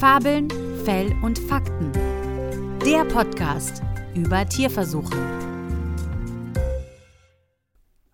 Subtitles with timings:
[0.00, 0.48] Fabeln,
[0.86, 1.92] Fell und Fakten.
[2.82, 3.82] Der Podcast
[4.14, 5.14] über Tierversuche.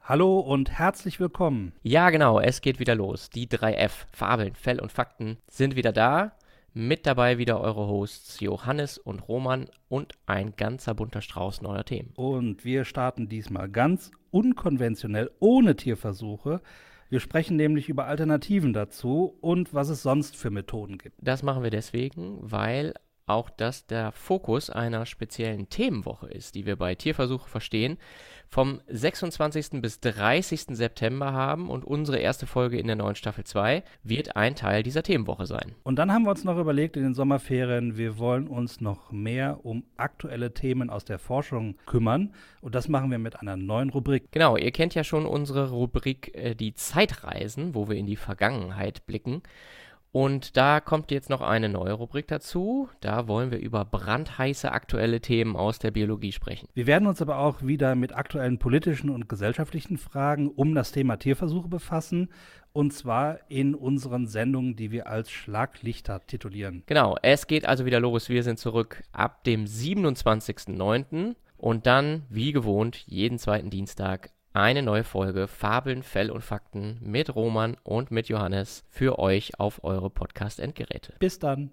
[0.02, 1.74] Hallo und herzlich willkommen.
[1.84, 3.30] Ja, genau, es geht wieder los.
[3.30, 6.32] Die 3F, Fabeln, Fell und Fakten, sind wieder da.
[6.74, 12.10] Mit dabei wieder eure Hosts Johannes und Roman und ein ganzer bunter Strauß neuer Themen.
[12.16, 16.62] Und wir starten diesmal ganz unkonventionell ohne Tierversuche.
[17.08, 21.16] Wir sprechen nämlich über Alternativen dazu und was es sonst für Methoden gibt.
[21.20, 22.94] Das machen wir deswegen, weil
[23.26, 27.98] auch das der Fokus einer speziellen Themenwoche ist, die wir bei Tierversuche verstehen,
[28.48, 29.82] vom 26.
[29.82, 30.66] bis 30.
[30.76, 35.02] September haben und unsere erste Folge in der neuen Staffel 2 wird ein Teil dieser
[35.02, 35.74] Themenwoche sein.
[35.82, 39.64] Und dann haben wir uns noch überlegt in den Sommerferien, wir wollen uns noch mehr
[39.64, 44.30] um aktuelle Themen aus der Forschung kümmern und das machen wir mit einer neuen Rubrik.
[44.30, 49.04] Genau, ihr kennt ja schon unsere Rubrik äh, die Zeitreisen, wo wir in die Vergangenheit
[49.06, 49.42] blicken.
[50.18, 52.88] Und da kommt jetzt noch eine neue Rubrik dazu.
[53.02, 56.70] Da wollen wir über brandheiße aktuelle Themen aus der Biologie sprechen.
[56.72, 61.18] Wir werden uns aber auch wieder mit aktuellen politischen und gesellschaftlichen Fragen um das Thema
[61.18, 62.30] Tierversuche befassen.
[62.72, 66.82] Und zwar in unseren Sendungen, die wir als Schlaglichter titulieren.
[66.86, 68.30] Genau, es geht also wieder los.
[68.30, 71.34] Wir sind zurück ab dem 27.09.
[71.58, 77.34] Und dann, wie gewohnt, jeden zweiten Dienstag eine neue Folge Fabeln, Fell und Fakten mit
[77.34, 81.14] Roman und mit Johannes für euch auf eure Podcast-Endgeräte.
[81.18, 81.70] Bis dann.